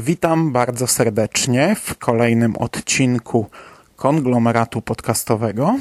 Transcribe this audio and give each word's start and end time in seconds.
Witam 0.00 0.52
bardzo 0.52 0.86
serdecznie 0.86 1.76
w 1.84 1.98
kolejnym 1.98 2.56
odcinku 2.56 3.46
konglomeratu 3.96 4.82
podcastowego. 4.82 5.78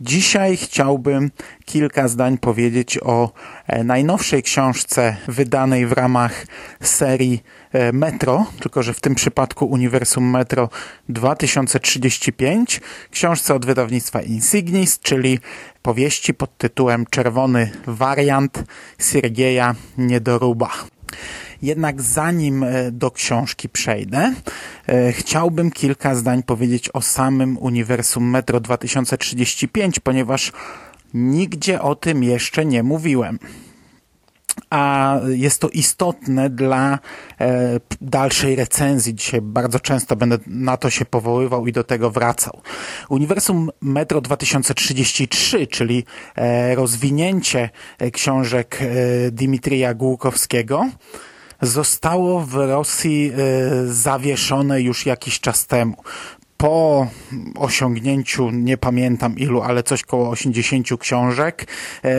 Dzisiaj 0.00 0.56
chciałbym 0.56 1.30
kilka 1.64 2.08
zdań 2.08 2.38
powiedzieć 2.38 2.98
o 3.02 3.32
e, 3.66 3.84
najnowszej 3.84 4.42
książce 4.42 5.16
wydanej 5.28 5.86
w 5.86 5.92
ramach 5.92 6.46
serii 6.82 7.42
e, 7.72 7.92
Metro, 7.92 8.46
tylko 8.60 8.82
że 8.82 8.94
w 8.94 9.00
tym 9.00 9.14
przypadku 9.14 9.66
Uniwersum 9.66 10.30
Metro 10.30 10.68
2035, 11.08 12.80
książce 13.10 13.54
od 13.54 13.66
wydawnictwa 13.66 14.22
Insignis, 14.22 14.98
czyli 14.98 15.38
powieści 15.82 16.34
pod 16.34 16.58
tytułem 16.58 17.06
Czerwony 17.10 17.70
wariant 17.86 18.64
Siergieja 18.98 19.74
Niedoruba. 19.98 20.70
Jednak 21.62 22.02
zanim 22.02 22.64
e, 22.64 22.90
do 22.92 23.10
książki 23.10 23.68
przejdę, 23.68 24.34
e, 24.86 25.12
chciałbym 25.12 25.70
kilka 25.70 26.14
zdań 26.14 26.42
powiedzieć 26.42 26.90
o 26.92 27.00
samym 27.00 27.58
uniwersum 27.58 28.30
Metro 28.30 28.60
2035, 28.60 30.00
ponieważ 30.00 30.52
nigdzie 31.14 31.82
o 31.82 31.94
tym 31.94 32.22
jeszcze 32.22 32.64
nie 32.64 32.82
mówiłem. 32.82 33.38
A 34.70 35.16
jest 35.28 35.60
to 35.60 35.68
istotne 35.68 36.50
dla 36.50 36.98
e, 37.40 37.80
dalszej 38.00 38.56
recenzji. 38.56 39.14
Dzisiaj 39.14 39.40
bardzo 39.40 39.80
często 39.80 40.16
będę 40.16 40.38
na 40.46 40.76
to 40.76 40.90
się 40.90 41.04
powoływał 41.04 41.66
i 41.66 41.72
do 41.72 41.84
tego 41.84 42.10
wracał. 42.10 42.60
Uniwersum 43.08 43.70
Metro 43.80 44.20
2033, 44.20 45.66
czyli 45.66 46.04
e, 46.36 46.74
rozwinięcie 46.74 47.70
e, 47.98 48.10
książek 48.10 48.78
e, 48.80 49.30
Dimitrija 49.30 49.94
Głukowskiego, 49.94 50.86
zostało 51.62 52.40
w 52.40 52.54
Rosji 52.54 53.32
e, 53.32 53.86
zawieszone 53.86 54.80
już 54.80 55.06
jakiś 55.06 55.40
czas 55.40 55.66
temu. 55.66 55.96
Po 56.56 57.06
osiągnięciu, 57.56 58.50
nie 58.50 58.76
pamiętam 58.76 59.38
ilu, 59.38 59.62
ale 59.62 59.82
coś 59.82 60.02
koło 60.02 60.30
80 60.30 60.88
książek, 61.00 61.66
e, 62.04 62.10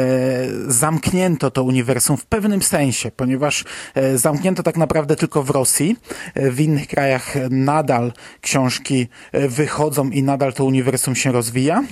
zamknięto 0.68 1.52
to 1.52 1.64
uniwersum 1.64 2.18
w 2.18 2.26
pewnym 2.26 2.62
sensie, 2.62 3.12
ponieważ 3.12 3.66
e, 3.96 4.18
zamknięto 4.18 4.64
tak 4.64 4.78
naprawdę 4.78 5.16
tylko 5.16 5.44
w 5.44 5.50
Rosji. 5.50 5.96
W 6.36 6.60
innych 6.60 6.88
krajach 6.88 7.34
nadal 7.50 8.14
książki 8.42 9.08
wychodzą 9.34 10.10
i 10.10 10.24
nadal 10.24 10.54
to 10.54 10.66
uniwersum 10.66 11.16
się 11.16 11.32
rozwija. 11.32 11.84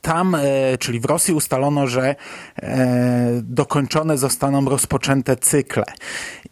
Tam, 0.00 0.34
e, 0.34 0.40
czyli 0.78 1.00
w 1.00 1.04
Rosji, 1.04 1.34
ustalono, 1.34 1.86
że 1.86 2.14
e, 2.56 3.40
dokończone 3.42 4.18
zostaną 4.18 4.64
rozpoczęte 4.68 5.36
cykle. 5.36 5.84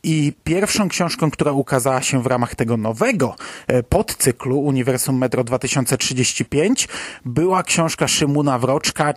I 0.02 0.32
pierwszą 0.44 0.88
książką, 0.88 1.30
która 1.30 1.52
ukazała 1.52 2.02
się 2.02 2.22
w 2.22 2.27
ramach 2.27 2.55
tego 2.55 2.77
nowego 2.77 3.36
e, 3.66 3.82
podcyklu 3.82 4.60
Uniwersum 4.60 5.18
Metro 5.18 5.44
2035, 5.44 6.89
była 7.24 7.62
książka 7.62 8.08
Szymuna 8.08 8.58
Wroczka 8.58 9.14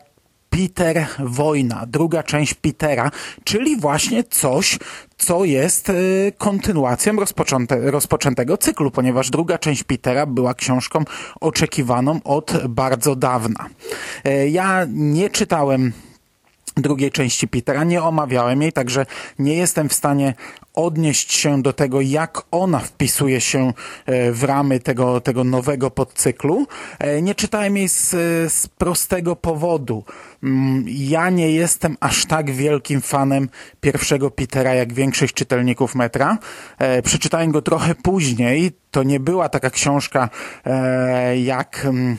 Peter 0.49 1.07
Wojna, 1.19 1.85
druga 1.87 2.23
część 2.23 2.53
Petera, 2.53 3.11
czyli 3.43 3.79
właśnie 3.79 4.23
coś, 4.23 4.79
co 5.17 5.45
jest 5.45 5.89
e, 5.89 5.93
kontynuacją 6.37 7.15
rozpoczęte, 7.15 7.91
rozpoczętego 7.91 8.57
cyklu, 8.57 8.91
ponieważ 8.91 9.29
druga 9.29 9.57
część 9.57 9.83
Petera 9.83 10.25
była 10.25 10.53
książką 10.53 11.03
oczekiwaną 11.41 12.19
od 12.23 12.67
bardzo 12.69 13.15
dawna. 13.15 13.65
E, 14.23 14.47
Ja 14.47 14.85
nie 14.89 15.29
czytałem 15.29 15.91
drugiej 16.75 17.11
części 17.11 17.47
Petera, 17.47 17.83
nie 17.83 18.03
omawiałem 18.03 18.61
jej, 18.61 18.73
także 18.73 19.05
nie 19.39 19.55
jestem 19.55 19.89
w 19.89 19.93
stanie 19.93 20.33
odnieść 20.77 21.33
się 21.33 21.61
do 21.61 21.73
tego, 21.73 22.01
jak 22.01 22.41
ona 22.51 22.79
wpisuje 22.79 23.41
się 23.41 23.73
e, 24.05 24.31
w 24.31 24.43
ramy 24.43 24.79
tego, 24.79 25.21
tego 25.21 25.43
nowego 25.43 25.91
podcyklu. 25.91 26.67
E, 26.99 27.21
Nie 27.21 27.35
czytałem 27.35 27.77
jej 27.77 27.89
z, 27.89 28.09
z 28.53 28.67
prostego 28.67 29.35
powodu. 29.35 30.03
Mm, 30.43 30.85
Ja 30.87 31.29
nie 31.29 31.51
jestem 31.51 31.97
aż 31.99 32.25
tak 32.25 32.51
wielkim 32.51 33.01
fanem 33.01 33.49
pierwszego 33.81 34.31
Petera, 34.31 34.73
jak 34.73 34.93
większość 34.93 35.33
czytelników 35.33 35.95
Metra. 35.95 36.37
E, 36.77 37.01
Przeczytałem 37.01 37.51
go 37.51 37.61
trochę 37.61 37.95
później. 37.95 38.71
To 38.91 39.03
nie 39.03 39.19
była 39.19 39.49
taka 39.49 39.69
książka 39.69 40.29
jak... 41.43 41.85
mm, 41.85 42.17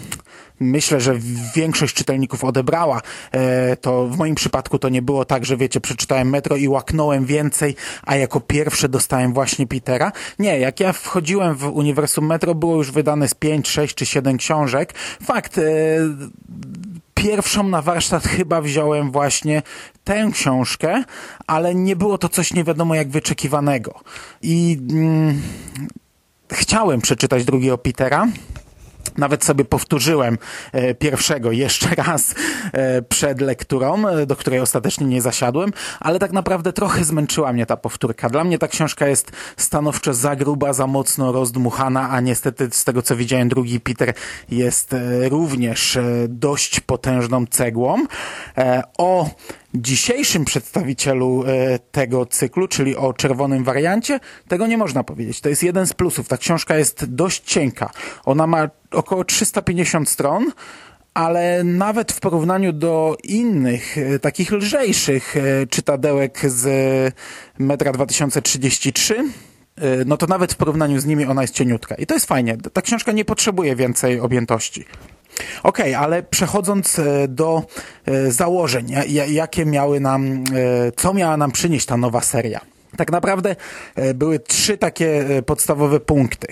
myślę, 0.60 1.00
że 1.00 1.14
większość 1.54 1.94
czytelników 1.94 2.44
odebrała. 2.44 3.00
To 3.80 4.06
w 4.06 4.16
moim 4.16 4.34
przypadku 4.34 4.78
to 4.78 4.88
nie 4.88 5.02
było 5.02 5.24
tak, 5.24 5.44
że 5.44 5.56
wiecie, 5.56 5.80
przeczytałem 5.80 6.28
Metro 6.30 6.56
i 6.56 6.68
łaknąłem 6.68 7.24
więcej, 7.24 7.76
a 8.06 8.16
jako 8.16 8.40
pierwsze 8.48 8.88
dostałem 8.88 9.32
właśnie 9.32 9.66
Petera. 9.66 10.12
Nie, 10.38 10.58
jak 10.58 10.80
ja 10.80 10.92
wchodziłem 10.92 11.54
w 11.54 11.64
uniwersum 11.64 12.26
Metro, 12.26 12.54
było 12.54 12.76
już 12.76 12.90
wydane 12.90 13.28
z 13.28 13.34
5, 13.34 13.68
6 13.68 13.94
czy 13.94 14.06
7 14.06 14.36
książek. 14.38 14.94
Fakt, 15.22 15.58
e, 15.58 15.62
pierwszą 17.14 17.68
na 17.68 17.82
warsztat 17.82 18.24
chyba 18.24 18.60
wziąłem 18.60 19.10
właśnie 19.10 19.62
tę 20.04 20.30
książkę, 20.32 21.04
ale 21.46 21.74
nie 21.74 21.96
było 21.96 22.18
to 22.18 22.28
coś 22.28 22.52
nie 22.52 22.64
wiadomo 22.64 22.94
jak 22.94 23.08
wyczekiwanego. 23.08 23.94
I 24.42 24.78
mm, 24.90 25.42
chciałem 26.52 27.00
przeczytać 27.00 27.44
drugiego 27.44 27.78
Petera. 27.78 28.28
Nawet 29.18 29.44
sobie 29.44 29.64
powtórzyłem 29.64 30.38
e, 30.72 30.94
pierwszego 30.94 31.52
jeszcze 31.52 31.88
raz 32.04 32.34
e, 32.72 33.02
przed 33.02 33.40
lekturą, 33.40 34.08
e, 34.08 34.26
do 34.26 34.36
której 34.36 34.60
ostatecznie 34.60 35.06
nie 35.06 35.22
zasiadłem, 35.22 35.72
ale 36.00 36.18
tak 36.18 36.32
naprawdę 36.32 36.72
trochę 36.72 37.04
zmęczyła 37.04 37.52
mnie 37.52 37.66
ta 37.66 37.76
powtórka. 37.76 38.28
Dla 38.28 38.44
mnie 38.44 38.58
ta 38.58 38.68
książka 38.68 39.06
jest 39.06 39.32
stanowczo 39.56 40.14
za 40.14 40.36
gruba, 40.36 40.72
za 40.72 40.86
mocno 40.86 41.32
rozdmuchana, 41.32 42.10
a 42.10 42.20
niestety 42.20 42.68
z 42.72 42.84
tego 42.84 43.02
co 43.02 43.16
widziałem 43.16 43.48
drugi 43.48 43.80
Peter 43.80 44.14
jest 44.50 44.94
również 45.28 45.98
dość 46.28 46.80
potężną 46.80 47.46
cegłą. 47.46 48.06
O 48.98 49.30
dzisiejszym 49.74 50.44
przedstawicielu 50.44 51.44
e, 51.46 51.78
tego 51.78 52.26
cyklu, 52.26 52.68
czyli 52.68 52.96
o 52.96 53.12
czerwonym 53.12 53.64
wariancie, 53.64 54.20
tego 54.48 54.66
nie 54.66 54.78
można 54.78 55.04
powiedzieć. 55.04 55.40
To 55.40 55.48
jest 55.48 55.62
jeden 55.62 55.86
z 55.86 55.92
plusów. 55.92 56.28
Ta 56.28 56.36
książka 56.36 56.78
jest 56.78 57.04
dość 57.04 57.42
cienka. 57.42 57.90
Ona 58.24 58.46
ma 58.46 58.68
około 58.90 59.24
350 59.24 60.08
stron, 60.08 60.52
ale 61.14 61.64
nawet 61.64 62.12
w 62.12 62.20
porównaniu 62.20 62.72
do 62.72 63.16
innych, 63.24 63.98
e, 63.98 64.18
takich 64.18 64.52
lżejszych 64.52 65.36
e, 65.36 65.66
czytadełek 65.66 66.40
z 66.44 67.14
Metra 67.58 67.92
2033, 67.92 69.14
e, 69.16 69.24
no 70.06 70.16
to 70.16 70.26
nawet 70.26 70.52
w 70.52 70.56
porównaniu 70.56 71.00
z 71.00 71.06
nimi 71.06 71.24
ona 71.24 71.42
jest 71.42 71.54
cieniutka. 71.54 71.94
I 71.94 72.06
to 72.06 72.14
jest 72.14 72.26
fajnie. 72.26 72.56
Ta 72.72 72.82
książka 72.82 73.12
nie 73.12 73.24
potrzebuje 73.24 73.76
więcej 73.76 74.20
objętości. 74.20 74.84
Okej, 75.62 75.94
ale 75.94 76.22
przechodząc 76.22 76.98
e, 76.98 77.28
do 77.28 77.62
e, 78.06 78.30
założeń, 78.32 78.90
ja- 78.90 79.04
ja- 79.04 79.26
jakie 79.26 79.66
miały 79.66 80.00
nam, 80.00 80.24
e, 80.26 80.42
co 80.96 81.14
miała 81.14 81.36
nam 81.36 81.52
przynieść 81.52 81.86
ta 81.86 81.96
nowa 81.96 82.20
seria? 82.20 82.60
Tak 82.96 83.12
naprawdę 83.12 83.56
były 84.14 84.38
trzy 84.38 84.78
takie 84.78 85.24
podstawowe 85.46 86.00
punkty. 86.00 86.46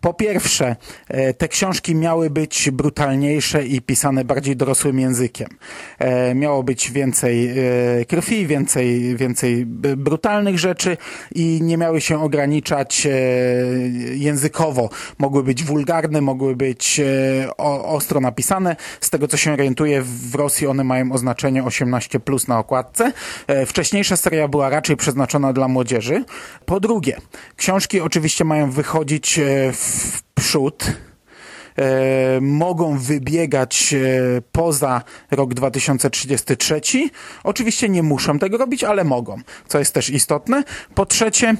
Po 0.00 0.14
pierwsze, 0.14 0.76
e, 1.08 1.34
te 1.34 1.48
książki 1.48 1.94
miały 1.94 2.30
być 2.30 2.70
brutalniejsze 2.70 3.66
i 3.66 3.80
pisane 3.80 4.24
bardziej 4.24 4.56
dorosłym 4.56 4.98
językiem. 4.98 5.48
E, 5.98 6.34
Miało 6.34 6.62
być 6.62 6.90
więcej 6.90 7.48
e, 7.48 8.04
krwi, 8.04 8.46
więcej, 8.46 9.16
więcej 9.16 9.66
brutalnych 9.96 10.58
rzeczy 10.58 10.96
i 11.34 11.58
nie 11.62 11.76
miały 11.76 12.00
się 12.00 12.22
ograniczać 12.22 13.08
językowo. 14.14 14.90
Mogły 15.18 15.42
być 15.42 15.64
wulgarne, 15.64 16.20
mogły 16.20 16.56
być 16.56 17.00
ostro 17.82 18.20
napisane. 18.20 18.76
Z 19.00 19.10
tego 19.10 19.28
co 19.28 19.36
się 19.36 19.52
orientuję, 19.52 20.02
w 20.02 20.34
Rosji 20.34 20.66
one 20.66 20.84
mają 20.84 21.12
oznaczenie 21.12 21.64
18 21.64 22.20
plus 22.20 22.48
na 22.48 22.58
okładce. 22.58 23.12
Wcześniejsza 23.66 24.16
seria 24.16 24.48
była 24.48 24.68
raczej 24.68 24.96
przeznaczona 24.96 25.52
dla 25.52 25.68
młodzieży. 25.68 26.24
Po 26.66 26.80
drugie, 26.80 27.16
książki 27.56 28.00
oczywiście 28.00 28.44
mają 28.44 28.70
wychodzić 28.70 29.38
e, 29.38 29.72
w 29.88 30.22
przód 30.34 30.84
e, 31.76 32.40
mogą 32.40 32.98
wybiegać 32.98 33.94
e, 33.94 33.98
poza 34.52 35.02
rok 35.30 35.54
2033. 35.54 36.80
Oczywiście 37.44 37.88
nie 37.88 38.02
muszą 38.02 38.38
tego 38.38 38.58
robić, 38.58 38.84
ale 38.84 39.04
mogą, 39.04 39.40
co 39.68 39.78
jest 39.78 39.94
też 39.94 40.10
istotne. 40.10 40.64
Po 40.94 41.06
trzecie, 41.06 41.56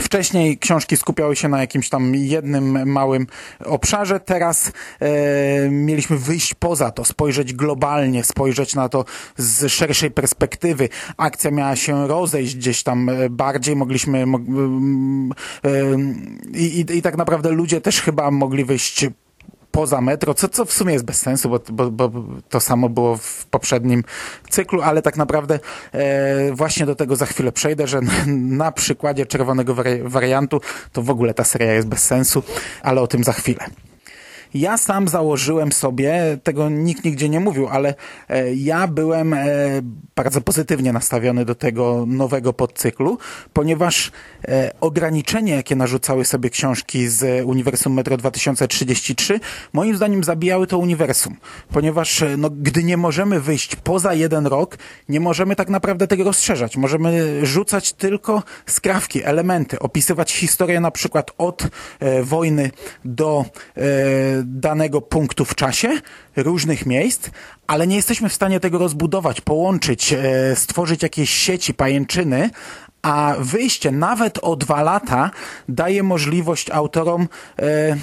Wcześniej 0.00 0.58
książki 0.58 0.96
skupiały 0.96 1.36
się 1.36 1.48
na 1.48 1.60
jakimś 1.60 1.88
tam 1.88 2.14
jednym 2.14 2.90
małym 2.90 3.26
obszarze, 3.64 4.20
teraz 4.20 4.72
e, 5.00 5.70
mieliśmy 5.70 6.18
wyjść 6.18 6.54
poza 6.54 6.90
to, 6.90 7.04
spojrzeć 7.04 7.52
globalnie, 7.52 8.24
spojrzeć 8.24 8.74
na 8.74 8.88
to 8.88 9.04
z 9.36 9.72
szerszej 9.72 10.10
perspektywy. 10.10 10.88
Akcja 11.16 11.50
miała 11.50 11.76
się 11.76 12.08
rozejść 12.08 12.56
gdzieś 12.56 12.82
tam 12.82 13.08
e, 13.08 13.30
bardziej, 13.30 13.76
mogliśmy 13.76 14.26
mo, 14.26 14.38
e, 14.38 15.70
i, 16.54 16.84
i, 16.96 17.02
tak 17.02 17.16
naprawdę 17.16 17.50
ludzie 17.50 17.80
też 17.80 18.00
chyba 18.00 18.30
mogli 18.30 18.64
wyjść 18.64 19.06
poza 19.70 20.00
metro, 20.00 20.34
co, 20.34 20.48
co 20.48 20.64
w 20.64 20.72
sumie 20.72 20.92
jest 20.92 21.04
bez 21.04 21.16
sensu, 21.16 21.50
bo, 21.50 21.60
bo, 21.72 21.90
bo 21.90 22.24
to 22.48 22.60
samo 22.60 22.88
było 22.88 23.16
w 23.16 23.46
poprzednim 23.46 24.04
cyklu, 24.50 24.82
ale 24.82 25.02
tak 25.02 25.16
naprawdę 25.16 25.58
e, 25.92 26.52
właśnie 26.52 26.86
do 26.86 26.94
tego 26.94 27.16
za 27.16 27.26
chwilę 27.26 27.52
przejdę, 27.52 27.86
że 27.86 28.00
na, 28.26 28.72
przykładzie 28.72 29.26
czerwonego 29.26 29.74
wari 29.74 30.02
wariantu 30.02 30.60
to 30.92 31.02
w 31.02 31.10
ogóle 31.10 31.34
ta 31.34 31.44
seria 31.44 31.72
jest 31.72 31.88
bez 31.88 32.04
sensu, 32.04 32.42
ale 32.82 33.00
o 33.00 33.06
tym 33.06 33.24
za 33.24 33.32
chwilę. 33.32 33.64
Ja 34.54 34.78
sam 34.78 35.08
założyłem 35.08 35.72
sobie, 35.72 36.38
tego 36.42 36.68
nikt 36.68 37.04
nigdzie 37.04 37.28
nie 37.28 37.40
mówił, 37.40 37.68
ale 37.68 37.94
e, 38.28 38.54
ja 38.54 38.86
byłem 38.86 39.34
e, 39.34 39.46
bardzo 40.16 40.40
pozytywnie 40.40 40.92
nastawiony 40.92 41.44
do 41.44 41.54
tego 41.54 42.04
nowego 42.06 42.52
podcyklu, 42.52 43.18
ponieważ 43.52 44.12
e, 44.48 44.70
ograniczenie, 44.80 45.54
jakie 45.54 45.76
narzucały 45.76 46.24
sobie 46.24 46.50
książki 46.50 47.08
z 47.08 47.46
Uniwersum 47.46 47.92
Metro 47.92 48.16
2033, 48.16 49.40
moim 49.72 49.96
zdaniem 49.96 50.24
zabijały 50.24 50.66
to 50.66 50.78
uniwersum, 50.78 51.36
ponieważ 51.72 52.24
no, 52.38 52.50
gdy 52.50 52.84
nie 52.84 52.96
możemy 52.96 53.40
wyjść 53.40 53.76
poza 53.76 54.14
jeden 54.14 54.46
rok, 54.46 54.78
nie 55.08 55.20
możemy 55.20 55.56
tak 55.56 55.68
naprawdę 55.68 56.06
tego 56.06 56.24
rozszerzać. 56.24 56.76
Możemy 56.76 57.46
rzucać 57.46 57.92
tylko 57.92 58.42
skrawki, 58.66 59.24
elementy, 59.24 59.78
opisywać 59.78 60.32
historię 60.32 60.80
na 60.80 60.90
przykład 60.90 61.30
od 61.38 61.62
e, 62.00 62.22
wojny 62.22 62.70
do 63.04 63.44
e, 63.76 63.82
danego 64.44 65.00
punktu 65.00 65.44
w 65.44 65.54
czasie, 65.54 66.00
różnych 66.36 66.86
miejsc, 66.86 67.30
ale 67.66 67.86
nie 67.86 67.96
jesteśmy 67.96 68.28
w 68.28 68.34
stanie 68.34 68.60
tego 68.60 68.78
rozbudować, 68.78 69.40
połączyć, 69.40 70.12
e, 70.12 70.56
stworzyć 70.56 71.02
jakieś 71.02 71.30
sieci, 71.30 71.74
pajęczyny, 71.74 72.50
a 73.02 73.34
wyjście 73.38 73.90
nawet 73.90 74.38
o 74.42 74.56
dwa 74.56 74.82
lata 74.82 75.30
daje 75.68 76.02
możliwość 76.02 76.70
autorom 76.70 77.28
e, 77.58 77.96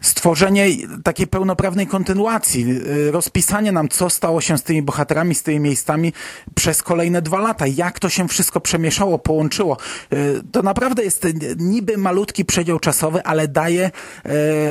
stworzenie 0.00 0.66
takiej 1.04 1.26
pełnoprawnej 1.26 1.86
kontynuacji, 1.86 2.66
y, 2.86 3.10
rozpisanie 3.10 3.72
nam, 3.72 3.88
co 3.88 4.10
stało 4.10 4.40
się 4.40 4.58
z 4.58 4.62
tymi 4.62 4.82
bohaterami, 4.82 5.34
z 5.34 5.42
tymi 5.42 5.60
miejscami 5.60 6.12
przez 6.54 6.82
kolejne 6.82 7.22
dwa 7.22 7.40
lata, 7.40 7.66
jak 7.66 7.98
to 7.98 8.08
się 8.08 8.28
wszystko 8.28 8.60
przemieszało, 8.60 9.18
połączyło. 9.18 9.76
Y, 10.12 10.40
to 10.52 10.62
naprawdę 10.62 11.04
jest 11.04 11.26
niby 11.56 11.98
malutki 11.98 12.44
przedział 12.44 12.80
czasowy, 12.80 13.22
ale 13.22 13.48
daje 13.48 13.84
e, 13.84 14.30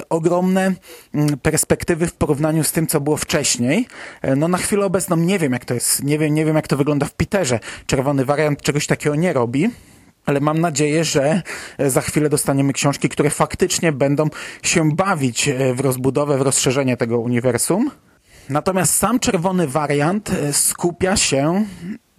ogromne 0.09 0.73
mm, 1.13 1.39
perspektywy 1.39 2.07
w 2.07 2.13
porównaniu 2.13 2.63
z 2.63 2.71
tym, 2.71 2.87
co 2.87 3.01
było 3.01 3.17
wcześniej. 3.17 3.87
No 4.37 4.47
na 4.47 4.57
chwilę 4.57 4.85
obecną 4.85 5.15
nie 5.15 5.39
wiem, 5.39 5.53
jak 5.53 5.65
to 5.65 5.73
jest, 5.73 6.03
nie 6.03 6.19
wiem, 6.19 6.33
nie 6.33 6.45
wiem, 6.45 6.55
jak 6.55 6.67
to 6.67 6.77
wygląda 6.77 7.05
w 7.05 7.13
Peterze. 7.13 7.59
Czerwony 7.85 8.25
wariant 8.25 8.61
czegoś 8.61 8.87
takiego 8.87 9.15
nie 9.15 9.33
robi 9.33 9.69
ale 10.29 10.39
mam 10.39 10.59
nadzieję, 10.61 11.03
że 11.03 11.41
e, 11.77 11.89
za 11.89 12.01
chwilę 12.01 12.29
dostaniemy 12.29 12.73
książki, 12.73 13.09
które 13.09 13.29
faktycznie 13.29 13.91
będą 13.91 14.27
się 14.63 14.91
bawić 14.91 15.47
e, 15.47 15.73
w 15.73 15.79
rozbudowę, 15.79 16.37
w 16.37 16.41
rozszerzenie 16.41 16.97
tego 16.97 17.19
uniwersum. 17.19 17.91
Natomiast 18.49 18.95
sam 18.95 19.19
czerwony 19.19 19.67
wariant 19.67 20.29
e, 20.29 20.53
skupia 20.53 21.17
się 21.17 21.65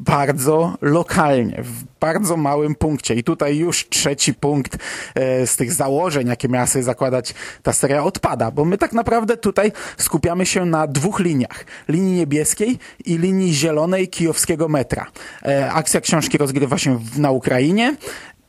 bardzo 0.01 0.77
lokalnie, 0.81 1.63
w 1.63 1.85
bardzo 2.01 2.37
małym 2.37 2.75
punkcie. 2.75 3.15
I 3.15 3.25
tutaj 3.25 3.57
już 3.57 3.89
trzeci 3.89 4.35
punkt 4.35 4.77
e, 5.15 5.47
z 5.47 5.57
tych 5.57 5.73
założeń, 5.73 6.29
jakie 6.29 6.49
miała 6.49 6.67
sobie 6.67 6.83
zakładać 6.83 7.35
ta 7.63 7.73
seria, 7.73 8.05
odpada, 8.05 8.51
bo 8.51 8.65
my 8.65 8.79
tak 8.79 8.93
naprawdę 8.93 9.37
tutaj 9.37 9.73
skupiamy 9.97 10.47
się 10.47 10.65
na 10.65 10.87
dwóch 10.87 11.21
liniach. 11.21 11.65
Linii 11.89 12.17
niebieskiej 12.17 12.79
i 13.05 13.19
linii 13.19 13.55
zielonej 13.55 14.09
kijowskiego 14.09 14.69
metra. 14.69 15.07
E, 15.43 15.73
akcja 15.73 16.01
książki 16.01 16.39
rozgrywa 16.39 16.79
się 16.79 16.99
w, 16.99 17.19
na 17.19 17.31
Ukrainie 17.31 17.97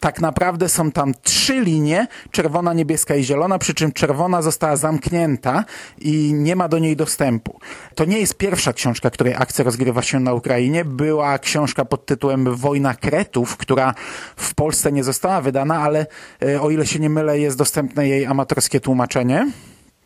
tak 0.01 0.21
naprawdę 0.21 0.69
są 0.69 0.91
tam 0.91 1.13
trzy 1.21 1.61
linie, 1.61 2.07
czerwona, 2.31 2.73
niebieska 2.73 3.15
i 3.15 3.23
zielona, 3.23 3.59
przy 3.59 3.73
czym 3.73 3.91
czerwona 3.91 4.41
została 4.41 4.75
zamknięta 4.75 5.65
i 5.97 6.33
nie 6.33 6.55
ma 6.55 6.67
do 6.67 6.79
niej 6.79 6.95
dostępu. 6.95 7.59
To 7.95 8.05
nie 8.05 8.19
jest 8.19 8.37
pierwsza 8.37 8.73
książka, 8.73 9.09
której 9.09 9.33
akcja 9.33 9.65
rozgrywa 9.65 10.01
się 10.01 10.19
na 10.19 10.33
Ukrainie. 10.33 10.85
Była 10.85 11.39
książka 11.39 11.85
pod 11.85 12.05
tytułem 12.05 12.55
Wojna 12.55 12.93
Kretów, 12.93 13.57
która 13.57 13.93
w 14.35 14.55
Polsce 14.55 14.91
nie 14.91 15.03
została 15.03 15.41
wydana, 15.41 15.81
ale 15.81 16.05
e, 16.45 16.61
o 16.61 16.69
ile 16.69 16.87
się 16.87 16.99
nie 16.99 17.09
mylę, 17.09 17.39
jest 17.39 17.57
dostępne 17.57 18.07
jej 18.07 18.25
amatorskie 18.25 18.79
tłumaczenie. 18.79 19.47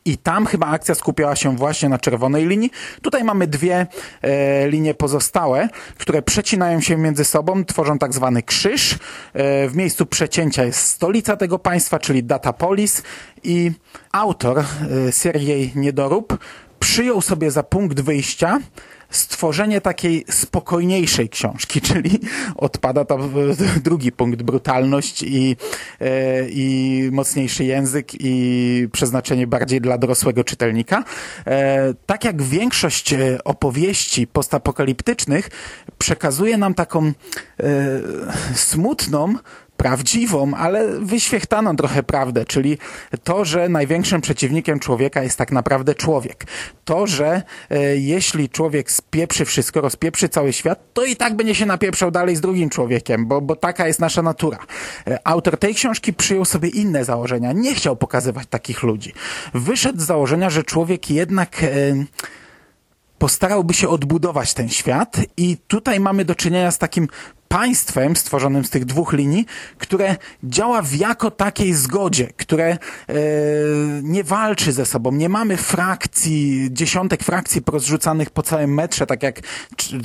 I 0.06 0.18
tam 0.18 0.46
chyba 0.46 0.68
akcja 0.68 0.96
skupiała 0.96 1.36
się 1.36 1.56
właśnie 1.56 1.90
na 1.90 1.98
czerwonej 1.98 2.46
linii. 2.48 2.72
Tutaj 3.02 3.24
mamy 3.24 3.48
dwie 3.48 3.88
e, 4.22 4.70
linie 4.70 4.94
pozostałe, 4.94 5.70
które 5.98 6.22
przecinają 6.22 6.82
się 6.82 6.98
między 6.98 7.26
sobą, 7.26 7.66
tworzą 7.66 7.98
tak 7.98 8.14
zwany 8.14 8.44
krzyż. 8.44 8.94
E, 8.94 8.98
w 9.70 9.76
miejscu 9.76 10.06
przecięcia 10.06 10.66
jest 10.66 10.80
stolica 10.80 11.38
tego 11.38 11.60
państwa, 11.60 12.00
czyli 12.00 12.24
Datapolis 12.24 13.04
i 13.44 13.72
autor 14.12 14.60
e, 14.60 15.12
Siergiej 15.12 15.72
Niedorób 15.76 16.38
przyjął 16.80 17.22
sobie 17.22 17.52
za 17.52 17.64
punkt 17.64 18.02
wyjścia 18.02 18.60
stworzenie 19.16 19.82
takiej 19.82 20.26
spokojniejszej 20.30 21.30
książki, 21.30 21.82
czyli 21.88 22.20
odpada 22.56 23.06
tam 23.06 23.34
drugi 23.84 24.12
punkt, 24.12 24.44
brutalność 24.44 25.24
i, 25.24 25.56
e, 26.02 26.50
i 26.50 27.10
mocniejszy 27.12 27.64
język 27.64 28.12
i 28.20 28.88
przeznaczenie 28.92 29.48
bardziej 29.48 29.82
dla 29.82 29.98
dorosłego 29.98 30.44
czytelnika. 30.44 31.04
E, 31.48 31.94
tak 32.06 32.24
jak 32.24 32.42
większość 32.42 33.14
e, 33.14 33.44
opowieści 33.44 34.28
postapokaliptycznych 34.28 35.50
przekazuje 35.98 36.58
nam 36.58 36.74
taką 36.74 37.12
smutną, 38.56 39.36
prawdziwą, 39.78 40.54
ale 40.54 41.00
wyświechtaną 41.00 41.76
trochę 41.76 42.04
prawdę, 42.04 42.46
czyli 42.46 42.78
to, 43.24 43.46
że 43.46 43.70
największym 43.70 44.22
przeciwnikiem 44.22 44.80
człowieka 44.80 45.24
jest 45.24 45.38
tak 45.38 45.52
naprawdę 45.52 45.96
człowiek. 45.96 46.46
To, 46.86 47.08
że 47.08 47.42
e, 47.70 47.98
jeśli 47.98 48.50
człowiek 48.50 48.92
spieprzy 48.92 49.46
wszystko, 49.46 49.82
rozpieprzy 49.82 50.30
cały 50.30 50.54
świat, 50.54 50.80
to 50.94 51.06
i 51.06 51.16
tak 51.16 51.36
będzie 51.36 51.56
się 51.56 51.66
napieprzał 51.66 52.12
dalej 52.12 52.36
z 52.36 52.42
drugim 52.42 52.70
człowiekiem, 52.70 53.26
bo, 53.26 53.42
bo 53.42 53.56
taka 53.56 53.88
jest 53.88 54.00
nasza 54.00 54.22
natura. 54.22 54.58
E, 55.08 55.28
autor 55.28 55.58
tej 55.58 55.76
książki 55.76 56.14
przyjął 56.14 56.46
sobie 56.46 56.70
inne 56.70 57.06
założenia. 57.06 57.52
Nie 57.52 57.76
chciał 57.76 57.96
pokazywać 57.96 58.48
takich 58.50 58.84
ludzi. 58.84 59.14
Wyszedł 59.54 60.00
z 60.00 60.06
założenia, 60.06 60.50
że 60.50 60.64
człowiek 60.64 61.12
jednak... 61.12 61.64
E, 61.64 62.06
postarałby 63.18 63.74
się 63.74 63.90
odbudować 63.90 64.54
ten 64.54 64.70
świat 64.70 65.18
i 65.38 65.58
tutaj 65.68 66.00
mamy 66.00 66.26
do 66.26 66.36
czynienia 66.36 66.72
z 66.72 66.78
takim 66.78 67.08
państwem 67.48 68.16
stworzonym 68.16 68.66
z 68.66 68.70
tych 68.70 68.86
dwóch 68.86 69.14
linii, 69.14 69.46
które 69.78 70.16
działa 70.44 70.82
w 70.82 70.94
jako 70.94 71.32
takiej 71.32 71.74
zgodzie, 71.74 72.28
które 72.38 72.68
e, 72.68 72.78
nie 74.04 74.24
walczy 74.24 74.72
ze 74.72 74.86
sobą. 74.86 75.12
Nie 75.12 75.30
mamy 75.30 75.58
frakcji, 75.58 76.68
dziesiątek 76.72 77.24
frakcji 77.24 77.62
porozrzucanych 77.62 78.30
po 78.30 78.44
całym 78.44 78.74
metrze, 78.74 79.06
tak 79.06 79.24
jak 79.24 79.42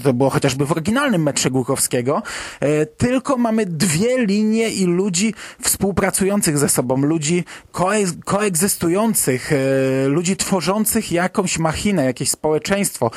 to 0.02 0.12
było 0.12 0.30
chociażby 0.30 0.66
w 0.66 0.72
oryginalnym 0.72 1.22
metrze 1.22 1.50
Głuchowskiego, 1.50 2.22
e, 2.60 2.86
tylko 2.86 3.36
mamy 3.36 3.66
dwie 3.66 4.26
linie 4.26 4.68
i 4.68 4.84
ludzi 4.84 5.34
współpracujących 5.62 6.58
ze 6.58 6.68
sobą, 6.68 6.96
ludzi 6.96 7.44
koe 7.72 8.04
koegzystujących, 8.24 9.52
e, 9.52 10.08
ludzi 10.08 10.36
tworzących 10.36 11.12
jakąś 11.12 11.58
machinę, 11.58 12.04
jakieś 12.04 12.30
społeczeństwo. 12.30 13.10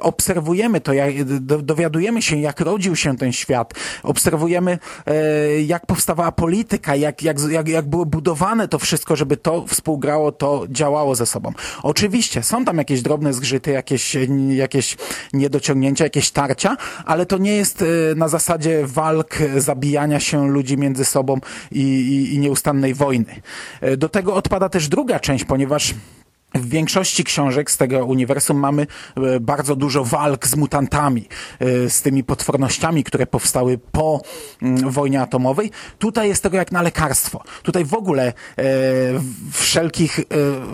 Obserwujemy 0.00 0.80
to, 0.80 0.92
jak, 0.92 1.24
do, 1.24 1.62
dowiadujemy 1.62 2.22
się, 2.22 2.36
jak 2.36 2.60
rodził 2.60 2.96
się 2.96 3.16
ten 3.16 3.32
świat, 3.32 3.53
świat. 3.54 3.74
Obserwujemy, 4.02 4.78
e, 5.06 5.62
jak 5.62 5.86
powstawała 5.86 6.32
polityka, 6.32 6.96
jak, 6.96 7.22
jak, 7.22 7.40
jak, 7.50 7.68
jak 7.68 7.86
było 7.86 8.06
budowane 8.06 8.68
to 8.68 8.78
wszystko, 8.78 9.16
żeby 9.16 9.36
to 9.36 9.66
współgrało, 9.66 10.32
to 10.32 10.64
działało 10.68 11.14
ze 11.14 11.26
sobą. 11.26 11.52
Oczywiście 11.82 12.42
są 12.42 12.64
tam 12.64 12.78
jakieś 12.78 13.02
drobne 13.02 13.32
zgrzyty, 13.32 13.70
jakieś, 13.70 14.16
jakieś 14.48 14.96
niedociągnięcia, 15.32 16.04
jakieś 16.04 16.30
tarcia, 16.30 16.76
ale 17.04 17.26
to 17.26 17.38
nie 17.38 17.56
jest 17.56 17.82
e, 17.82 18.14
na 18.16 18.28
zasadzie 18.28 18.86
walk, 18.86 19.38
zabijania 19.56 20.20
się 20.20 20.48
ludzi 20.48 20.78
między 20.78 21.04
sobą 21.04 21.38
i, 21.72 21.80
i, 21.80 22.34
i 22.34 22.38
nieustannej 22.38 22.94
wojny. 22.94 23.40
E, 23.80 23.96
do 23.96 24.08
tego 24.08 24.34
odpada 24.34 24.68
też 24.68 24.88
druga 24.88 25.20
część, 25.20 25.44
ponieważ 25.44 25.94
w 26.54 26.68
większości 26.68 27.24
książek 27.24 27.70
z 27.70 27.76
tego 27.76 28.04
uniwersum 28.04 28.56
mamy 28.56 28.86
e, 29.16 29.40
bardzo 29.40 29.76
dużo 29.76 30.04
walk 30.04 30.46
z 30.46 30.56
mutantami, 30.56 31.28
e, 31.60 31.90
z 31.90 32.02
tymi 32.02 32.24
potwornościami, 32.24 33.04
które 33.04 33.26
powstały 33.26 33.78
po 33.92 34.22
mm, 34.62 34.90
wojnie 34.90 35.20
atomowej. 35.20 35.70
Tutaj 35.98 36.28
jest 36.28 36.42
tego 36.42 36.56
jak 36.56 36.72
na 36.72 36.82
lekarstwo. 36.82 37.42
Tutaj 37.62 37.84
w 37.84 37.94
ogóle 37.94 38.26
e, 38.28 38.32
wszelkich 39.52 40.20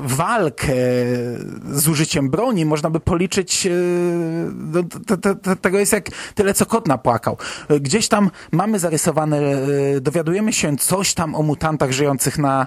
walk 0.02 0.60
z 1.72 1.88
użyciem 1.88 2.30
broni 2.30 2.64
można 2.64 2.90
by 2.90 3.00
policzyć, 3.00 3.68
no, 4.54 4.82
tego 5.60 5.78
jest 5.78 5.92
jak 5.92 6.08
tyle, 6.34 6.54
co 6.54 6.66
kot 6.66 6.88
napłakał. 6.88 7.36
Gdzieś 7.80 8.08
tam 8.08 8.30
mamy 8.52 8.78
zarysowane, 8.78 9.40
dowiadujemy 10.00 10.52
się 10.52 10.76
coś 10.76 11.14
tam 11.14 11.34
o 11.34 11.42
mutantach 11.42 11.92
żyjących 11.92 12.38
na, 12.38 12.66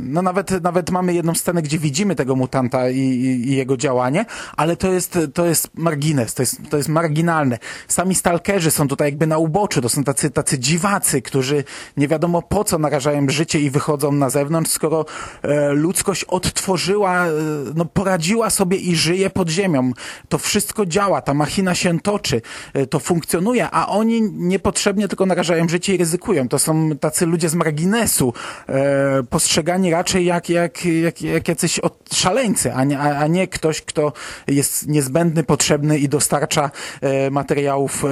no 0.00 0.22
nawet, 0.22 0.62
nawet 0.62 0.90
mamy 0.90 1.14
jedną 1.14 1.34
scenę, 1.34 1.62
gdzie 1.62 1.78
widzimy 1.84 2.14
tego 2.14 2.36
mutanta 2.36 2.90
i, 2.90 2.98
i, 2.98 3.48
i, 3.48 3.56
jego 3.56 3.76
działanie, 3.76 4.24
ale 4.56 4.76
to 4.76 4.92
jest, 4.92 5.18
to 5.34 5.46
jest 5.46 5.68
margines, 5.74 6.34
to 6.34 6.42
jest, 6.42 6.56
to 6.70 6.76
jest 6.76 6.88
marginalne. 6.88 7.58
Sami 7.88 8.14
stalkerzy 8.14 8.70
są 8.70 8.88
tutaj 8.88 9.08
jakby 9.08 9.26
na 9.26 9.38
uboczu, 9.38 9.80
to 9.80 9.88
są 9.88 10.04
tacy, 10.04 10.30
tacy 10.30 10.58
dziwacy, 10.58 11.22
którzy 11.22 11.64
nie 11.96 12.08
wiadomo 12.08 12.42
po 12.42 12.64
co 12.64 12.78
narażają 12.78 13.28
życie 13.28 13.60
i 13.60 13.70
wychodzą 13.70 14.12
na 14.12 14.30
zewnątrz, 14.30 14.70
skoro 14.70 15.04
e, 15.42 15.72
ludzkość 15.72 16.24
odtworzyła, 16.24 17.26
e, 17.26 17.30
no 17.74 17.84
poradziła 17.84 18.50
sobie 18.50 18.76
i 18.76 18.96
żyje 18.96 19.30
pod 19.30 19.48
ziemią. 19.48 19.92
To 20.28 20.38
wszystko 20.38 20.86
działa, 20.86 21.22
ta 21.22 21.34
machina 21.34 21.74
się 21.74 22.00
toczy, 22.00 22.42
e, 22.74 22.86
to 22.86 22.98
funkcjonuje, 22.98 23.70
a 23.70 23.88
oni 23.88 24.22
niepotrzebnie 24.22 25.08
tylko 25.08 25.26
narażają 25.26 25.68
życie 25.68 25.94
i 25.94 25.98
ryzykują. 25.98 26.48
To 26.48 26.58
są 26.58 26.90
tacy 27.00 27.26
ludzie 27.26 27.48
z 27.48 27.54
marginesu, 27.54 28.32
e, 28.68 29.22
postrzegani 29.22 29.90
raczej 29.90 30.24
jak, 30.24 30.48
jak, 30.48 30.84
jak, 30.84 31.22
jak 31.22 31.48
jacyś 31.48 31.73
od 31.80 32.08
szaleńcy, 32.12 32.72
a 32.72 32.84
nie, 32.84 32.98
a 32.98 33.26
nie 33.26 33.48
ktoś, 33.48 33.82
kto 33.82 34.12
jest 34.46 34.88
niezbędny, 34.88 35.44
potrzebny 35.44 35.98
i 35.98 36.08
dostarcza 36.08 36.70
e, 37.00 37.30
materiałów 37.30 38.04
e, 38.04 38.08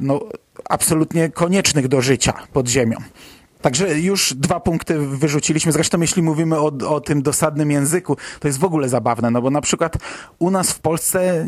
no, 0.00 0.20
absolutnie 0.68 1.30
koniecznych 1.30 1.88
do 1.88 2.02
życia 2.02 2.32
pod 2.52 2.68
ziemią. 2.68 2.96
Także 3.60 4.00
już 4.00 4.34
dwa 4.34 4.60
punkty 4.60 4.98
wyrzuciliśmy. 4.98 5.72
Zresztą 5.72 6.00
jeśli 6.00 6.22
mówimy 6.22 6.58
o, 6.58 6.72
o 6.88 7.00
tym 7.00 7.22
dosadnym 7.22 7.70
języku, 7.70 8.16
to 8.40 8.48
jest 8.48 8.58
w 8.58 8.64
ogóle 8.64 8.88
zabawne, 8.88 9.30
no 9.30 9.42
bo 9.42 9.50
na 9.50 9.60
przykład 9.60 9.96
u 10.38 10.50
nas 10.50 10.72
w 10.72 10.80
Polsce 10.80 11.46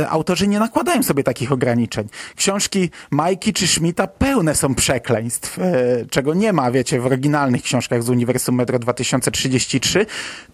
e, 0.00 0.08
autorzy 0.08 0.48
nie 0.48 0.58
nakładają 0.58 1.02
sobie 1.02 1.24
takich 1.24 1.52
ograniczeń. 1.52 2.08
Książki 2.36 2.90
Majki 3.10 3.52
czy 3.52 3.66
Schmidta 3.66 4.06
pełne 4.06 4.54
są 4.54 4.74
przekleństw, 4.74 5.58
e, 5.58 5.62
czego 6.10 6.34
nie 6.34 6.52
ma, 6.52 6.70
wiecie, 6.70 7.00
w 7.00 7.06
oryginalnych 7.06 7.62
książkach 7.62 8.02
z 8.02 8.08
Uniwersum 8.08 8.54
Metro 8.54 8.78
2033. 8.78 10.06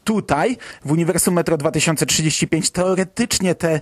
Tutaj 0.05 0.57
w 0.85 0.93
Uniwersum 0.93 1.35
Metro 1.35 1.57
2035 1.57 2.71
teoretycznie 2.71 3.55
te, 3.55 3.71
e, 3.73 3.81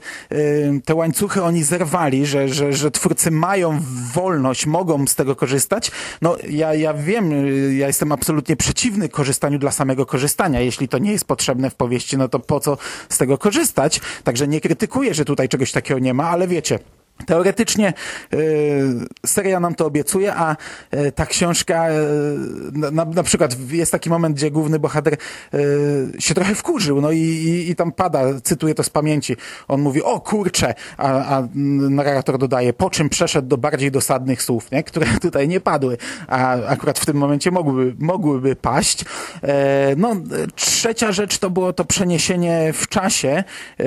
te 0.84 0.94
łańcuchy 0.94 1.42
oni 1.42 1.62
zerwali, 1.62 2.26
że, 2.26 2.48
że, 2.48 2.72
że 2.72 2.90
twórcy 2.90 3.30
mają 3.30 3.80
wolność, 4.14 4.66
mogą 4.66 5.06
z 5.06 5.14
tego 5.14 5.36
korzystać. 5.36 5.90
No 6.22 6.36
ja 6.48 6.79
ja 6.80 6.94
wiem, 6.94 7.32
ja 7.76 7.86
jestem 7.86 8.12
absolutnie 8.12 8.56
przeciwny 8.56 9.08
korzystaniu 9.08 9.58
dla 9.58 9.70
samego 9.70 10.06
korzystania. 10.06 10.60
Jeśli 10.60 10.88
to 10.88 10.98
nie 10.98 11.12
jest 11.12 11.24
potrzebne 11.24 11.70
w 11.70 11.74
powieści, 11.74 12.18
no 12.18 12.28
to 12.28 12.38
po 12.38 12.60
co 12.60 12.78
z 13.08 13.18
tego 13.18 13.38
korzystać? 13.38 14.00
Także 14.24 14.48
nie 14.48 14.60
krytykuję, 14.60 15.14
że 15.14 15.24
tutaj 15.24 15.48
czegoś 15.48 15.72
takiego 15.72 16.00
nie 16.00 16.14
ma, 16.14 16.28
ale 16.28 16.48
wiecie, 16.48 16.78
Teoretycznie 17.26 17.92
y, 18.34 19.06
seria 19.26 19.60
nam 19.60 19.74
to 19.74 19.86
obiecuje, 19.86 20.34
a 20.34 20.56
y, 20.94 21.12
ta 21.12 21.26
książka, 21.26 21.90
y, 21.90 21.94
na, 22.72 23.04
na, 23.04 23.22
przykład 23.22 23.70
jest 23.70 23.92
taki 23.92 24.10
moment, 24.10 24.36
gdzie 24.36 24.50
główny 24.50 24.78
bohater 24.78 25.16
się 26.18 26.34
trochę 26.34 26.54
wkurzył, 26.54 27.00
no 27.00 27.12
i, 27.12 27.18
i, 27.18 27.70
i, 27.70 27.76
tam 27.76 27.92
pada, 27.92 28.40
cytuję 28.40 28.74
to 28.74 28.82
z 28.82 28.90
pamięci, 28.90 29.36
on 29.68 29.80
mówi, 29.80 30.02
o 30.02 30.20
kurcze, 30.20 30.74
a, 30.96 31.36
a 31.36 31.48
narrator 31.90 32.38
dodaje, 32.38 32.72
po 32.72 32.90
czym 32.90 33.08
przeszedł 33.08 33.48
do 33.48 33.56
bardziej 33.58 33.90
dosadnych 33.90 34.42
słów, 34.42 34.70
nie? 34.70 34.82
które 34.82 35.06
tutaj 35.22 35.48
nie 35.48 35.60
padły, 35.60 35.96
a 36.28 36.52
akurat 36.66 36.98
w 36.98 37.06
tym 37.06 37.16
momencie 37.16 37.50
mogłyby, 37.50 38.04
mogłyby 38.04 38.56
paść. 38.56 39.04
E, 39.42 39.94
no, 39.96 40.16
trzecia 40.54 41.12
rzecz 41.12 41.38
to 41.38 41.50
było 41.50 41.72
to 41.72 41.84
przeniesienie 41.84 42.72
w 42.72 42.88
czasie, 42.88 43.44
e, 43.80 43.84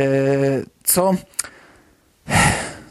co 0.84 1.16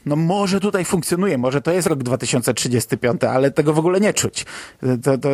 no 0.06 0.16
może 0.16 0.60
tutaj 0.60 0.84
funkcjonuje, 0.84 1.38
może 1.38 1.62
to 1.62 1.72
jest 1.72 1.88
rok 1.88 2.02
2035, 2.02 3.24
ale 3.24 3.50
tego 3.50 3.72
w 3.72 3.78
ogóle 3.78 4.00
nie 4.00 4.14
czuć. 4.14 4.46
To, 5.02 5.18
to, 5.18 5.28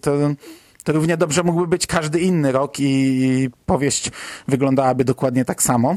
to, 0.00 0.12
to 0.84 0.92
równie 0.92 1.16
dobrze 1.16 1.42
mógłby 1.42 1.66
być 1.66 1.86
każdy 1.86 2.20
inny 2.20 2.52
rok 2.52 2.74
i 2.78 3.48
powieść 3.66 4.10
wyglądałaby 4.48 5.04
dokładnie 5.04 5.44
tak 5.44 5.62
samo. 5.62 5.96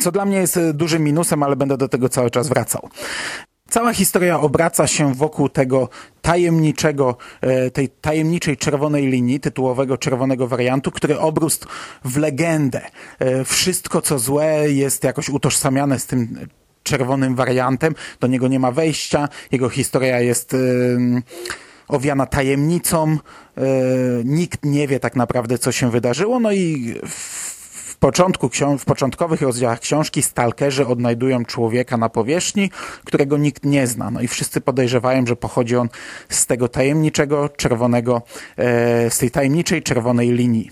Co 0.00 0.12
dla 0.12 0.24
mnie 0.24 0.36
jest 0.36 0.58
dużym 0.74 1.04
minusem, 1.04 1.42
ale 1.42 1.56
będę 1.56 1.76
do 1.76 1.88
tego 1.88 2.08
cały 2.08 2.30
czas 2.30 2.48
wracał. 2.48 2.88
Cała 3.72 3.92
historia 3.92 4.40
obraca 4.40 4.86
się 4.86 5.14
wokół 5.14 5.48
tego 5.48 5.88
tajemniczego, 6.22 7.16
e, 7.40 7.70
tej 7.70 7.88
tajemniczej 7.88 8.56
czerwonej 8.56 9.06
linii, 9.06 9.40
tytułowego 9.40 9.98
czerwonego 9.98 10.48
wariantu, 10.48 10.90
który 10.90 11.18
obrósł 11.18 11.66
w 12.04 12.16
legendę. 12.16 12.80
E, 13.18 13.44
wszystko, 13.44 14.02
co 14.02 14.18
złe 14.18 14.72
jest 14.72 15.04
jakoś 15.04 15.28
utożsamiane 15.28 15.98
z 15.98 16.06
tym 16.06 16.46
czerwonym 16.82 17.34
wariantem, 17.34 17.94
do 18.20 18.26
niego 18.26 18.48
nie 18.48 18.58
ma 18.58 18.72
wejścia, 18.72 19.28
jego 19.52 19.68
historia 19.68 20.20
jest 20.20 20.56
owiana 21.92 22.26
tajemnicą, 22.26 23.18
e, 23.56 23.62
nikt 24.24 24.64
nie 24.64 24.88
wie 24.88 25.00
tak 25.00 25.16
naprawdę, 25.16 25.58
co 25.58 25.72
się 25.72 25.90
wydarzyło, 25.90 26.40
no 26.40 26.52
i 26.52 26.94
w 27.08 27.96
początku, 27.96 28.50
w 28.78 28.84
początkowych 28.84 29.42
rozdziałach 29.42 29.80
książki 29.80 30.22
stalkerzy 30.22 30.86
odnajdują 30.86 31.44
człowieka 31.44 31.96
na 31.96 32.08
powierzchni, 32.08 32.70
którego 33.04 33.36
nikt 33.36 33.64
nie 33.64 33.86
zna. 33.86 34.10
No 34.10 34.20
i 34.20 34.28
wszyscy 34.28 34.60
podejrzewają, 34.60 35.26
że 35.26 35.36
pochodzi 35.36 35.76
on 35.76 35.88
z 36.28 36.46
tego 36.46 36.68
tajemniczego, 36.68 37.48
czerwonego, 37.48 38.22
e, 38.56 39.10
z 39.10 39.18
tej 39.18 39.30
tajemniczej 39.30 39.82
czerwonej 39.82 40.32
linii. 40.32 40.70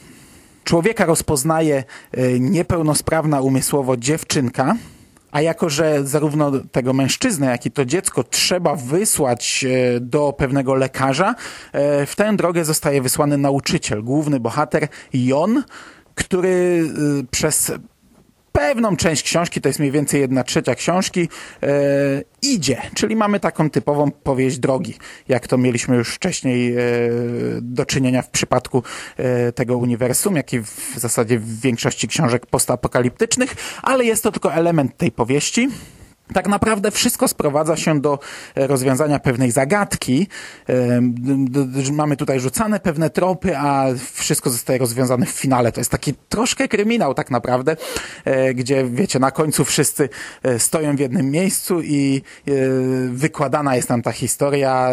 Człowieka 0.65 1.05
rozpoznaje 1.05 1.85
e, 2.13 2.41
niepełnosprawna 2.41 3.41
umysłowo 3.41 3.97
dziewczynka, 3.97 4.77
a 5.33 5.41
jako, 5.41 5.69
że 5.69 6.07
zarówno 6.07 6.53
tego 6.73 6.93
mężczyznę, 6.93 7.47
jak 7.47 7.67
i 7.67 7.71
to 7.71 7.85
dziecko 7.85 8.25
trzeba 8.25 8.77
wysłać 8.77 9.65
e, 9.65 10.01
do 10.01 10.33
pewnego 10.33 10.75
lekarza, 10.75 11.35
e, 11.73 12.07
w 12.07 12.17
tę 12.17 12.37
drogę 12.37 12.65
zostaje 12.65 13.03
wysłany 13.03 13.39
nauczyciel, 13.39 14.03
główny 14.03 14.41
bohater 14.41 14.89
Jon, 15.13 15.63
który 16.15 16.85
e, 17.21 17.25
przez 17.31 17.73
pewną 18.53 18.97
część 18.97 19.23
książki, 19.23 19.61
to 19.61 19.69
jest 19.69 19.79
mniej 19.79 19.93
więcej 19.93 20.21
jedna 20.21 20.45
trzecia 20.45 20.75
książki, 20.75 21.29
e, 21.63 21.69
idzie. 22.43 22.83
Czyli 22.95 23.17
mamy 23.17 23.41
taką 23.41 23.71
typową 23.71 24.11
powieść 24.11 24.59
drogi, 24.59 24.95
jak 25.29 25.49
to 25.49 25.59
mieliśmy 25.59 25.97
już 25.97 26.15
wcześniej 26.15 26.77
e, 26.77 26.81
do 27.63 27.87
czynienia 27.87 28.23
w 28.23 28.31
przypadku 28.31 28.83
e, 29.17 29.53
tego 29.53 29.77
uniwersum, 29.77 30.37
jak 30.37 30.53
i 30.53 30.61
w 30.61 30.95
zasadzie 30.97 31.39
w 31.39 31.61
większości 31.61 32.09
książek 32.09 32.47
postapokaliptycznych, 32.47 33.55
ale 33.83 34.05
jest 34.05 34.23
to 34.23 34.33
tylko 34.33 34.55
element 34.55 34.97
tej 34.97 35.13
powieści 35.13 35.69
tak 36.35 36.49
naprawdę 36.49 36.91
wszystko 36.91 37.29
sprowadza 37.29 37.77
się 37.77 38.01
do 38.01 38.19
e, 38.55 38.67
rozwiązania 38.67 39.19
pewnej 39.19 39.51
zagadki. 39.51 40.29
E, 40.69 41.93
mamy 41.93 42.17
tutaj 42.17 42.41
rzucane 42.41 42.81
pewne 42.81 43.11
tropy, 43.11 43.59
a 43.59 43.87
wszystko 44.13 44.51
zostaje 44.51 44.79
rozwiązane 44.79 45.27
w 45.27 45.31
finale. 45.31 45.73
To 45.73 45.81
jest 45.81 45.91
taki 45.91 46.15
troszkę 46.29 46.69
kryminał 46.69 47.15
tak 47.15 47.31
naprawdę, 47.31 47.77
e, 48.25 48.55
gdzie 48.55 48.85
wiecie, 48.85 49.19
na 49.19 49.31
końcu 49.31 49.65
wszyscy 49.65 50.09
stoją 50.59 50.97
w 50.97 51.01
jednym 51.01 51.31
miejscu 51.31 51.83
i 51.83 52.23
wykładana 53.09 53.77
jest 53.77 53.89
nam 53.89 54.03
ta 54.03 54.13
historia 54.13 54.91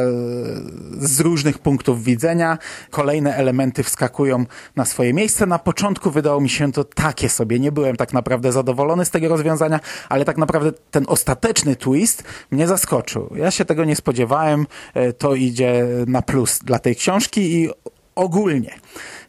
z 0.98 1.20
różnych 1.20 1.60
punktów 1.60 2.03
widzenia. 2.03 2.58
Kolejne 2.89 3.36
elementy 3.36 3.84
wskakują 3.84 4.46
na 4.75 4.86
swoje 4.86 5.13
miejsce. 5.13 5.46
Na 5.46 5.60
początku 5.60 6.12
wydało 6.12 6.41
mi 6.41 6.50
się 6.50 6.72
to 6.72 6.84
takie 6.84 7.29
sobie. 7.29 7.60
Nie 7.60 7.72
byłem 7.72 7.96
tak 7.96 8.13
naprawdę 8.13 8.51
zadowolony 8.51 9.06
z 9.06 9.10
tego 9.10 9.27
rozwiązania, 9.27 9.79
ale 10.10 10.25
tak 10.25 10.38
naprawdę 10.38 10.72
ten 10.91 11.06
ostatni 11.08 11.26
ostateczny 11.27 11.75
twist 11.75 12.24
mnie 12.51 12.67
zaskoczył. 12.67 13.34
Ja 13.36 13.51
się 13.51 13.65
tego 13.65 13.86
nie 13.86 13.96
spodziewałem. 13.96 14.67
E, 14.93 15.13
to 15.13 15.36
idzie 15.36 15.86
na 16.07 16.22
plus 16.22 16.60
dla 16.60 16.79
tej 16.79 16.96
książki 16.96 17.41
i 17.41 17.69
ogólnie. 18.15 18.79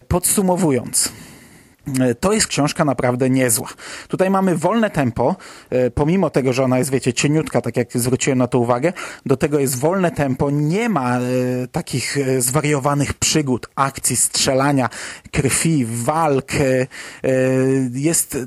Podsumowując, 0.09 1.13
To 2.21 2.33
jest 2.33 2.47
książka 2.47 2.85
naprawdę 2.85 3.31
niezła. 3.31 3.69
Tutaj 4.09 4.31
mamy 4.31 4.57
wolne 4.57 4.91
tempo, 4.91 5.37
e, 5.71 5.91
pomimo 5.91 6.31
tego, 6.31 6.53
że 6.53 6.65
ona 6.65 6.79
jest, 6.79 6.91
wiecie, 6.91 7.13
cieniutka, 7.13 7.61
tak 7.61 7.77
jak 7.77 7.89
zwróciłem 7.95 8.39
na 8.39 8.47
to 8.47 8.59
uwagę, 8.59 8.93
do 9.27 9.37
tego 9.37 9.59
jest 9.59 9.79
wolne 9.79 10.11
tempo, 10.11 10.51
nie 10.51 10.89
ma 10.89 11.19
e, 11.19 11.21
takich 11.73 12.19
e, 12.19 12.41
zwariowanych 12.41 13.15
przygód, 13.15 13.69
akcji, 13.75 14.17
strzelania, 14.17 14.89
krwi, 15.33 15.87
walk. 15.89 16.55
E, 16.55 16.61
e, 16.61 16.87
jest 17.93 18.39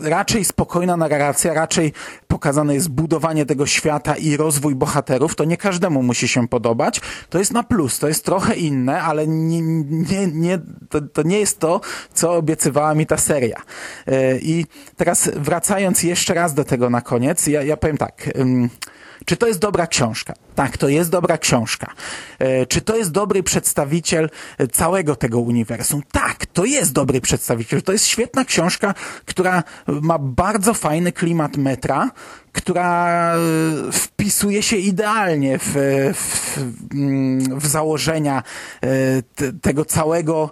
raczej 0.00 0.44
spokojna 0.44 0.96
narracja, 0.96 1.54
raczej 1.54 1.92
pokazane 2.28 2.74
jest 2.74 2.88
budowanie 2.88 3.46
tego 3.46 3.66
świata 3.66 4.16
i 4.16 4.36
rozwój 4.36 4.74
bohaterów. 4.74 5.34
To 5.34 5.44
nie 5.44 5.56
każdemu 5.56 6.02
musi 6.02 6.28
się 6.28 6.48
podobać. 6.48 7.00
To 7.30 7.38
jest 7.38 7.52
na 7.52 7.62
plus, 7.62 7.98
to 7.98 8.08
jest 8.08 8.24
trochę 8.24 8.54
inne, 8.54 9.02
ale 9.02 9.26
nie, 9.26 9.62
nie, 9.62 10.26
nie, 10.26 10.58
to, 10.88 11.00
to 11.00 11.22
nie 11.22 11.38
jest 11.38 11.58
to, 11.58 11.80
co 12.14 12.42
obiecywała 12.80 12.94
mi 12.94 13.06
ta 13.06 13.16
seria. 13.16 13.62
E, 14.06 14.38
I 14.38 14.66
teraz 14.96 15.30
wracając 15.36 16.02
jeszcze 16.02 16.34
raz 16.34 16.54
do 16.54 16.64
tego 16.64 16.90
na 16.90 17.00
koniec, 17.00 17.46
ja, 17.46 17.62
ja 17.62 17.76
powiem 17.76 17.96
tak. 17.96 18.30
Czy 19.24 19.36
to 19.36 19.46
jest 19.46 19.58
dobra 19.60 19.86
książka? 19.86 20.34
Tak, 20.54 20.78
to 20.78 20.88
jest 20.88 21.10
dobra 21.10 21.38
książka. 21.38 21.92
E, 22.38 22.66
Czy 22.66 22.80
to 22.80 22.96
jest 22.96 23.10
dobry 23.10 23.42
przedstawiciel 23.42 24.30
e, 24.58 24.66
całego 24.68 25.16
tego 25.16 25.40
uniwersum? 25.40 26.02
Tak, 26.12 26.46
to 26.46 26.64
jest 26.64 26.92
dobry 26.92 27.20
przedstawiciel. 27.20 27.82
To 27.82 27.92
jest 27.92 28.06
świetna 28.06 28.44
książka, 28.44 28.94
która 29.24 29.62
ma 29.86 30.18
bardzo 30.18 30.74
fajny 30.74 31.12
klimat 31.12 31.56
metra, 31.56 32.10
która 32.52 33.08
e, 33.34 33.38
wpisuje 33.92 34.62
się 34.62 34.76
idealnie 34.76 35.58
w, 35.58 35.72
w, 36.14 36.58
mm, 36.94 37.58
w 37.60 37.66
założenia 37.66 38.42
te- 39.34 39.52
tego 39.52 39.84
całego, 39.84 40.50